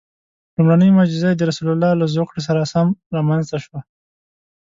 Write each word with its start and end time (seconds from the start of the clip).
لومړنۍ 0.55 0.89
معجزه 0.97 1.27
یې 1.31 1.37
د 1.37 1.41
رسول 1.49 1.67
الله 1.73 1.91
له 1.99 2.05
زوکړې 2.15 2.41
سره 2.47 2.69
سم 2.73 2.87
رامنځته 3.15 3.57
شوه. 3.65 3.79